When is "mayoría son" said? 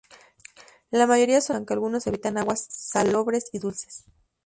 1.05-1.53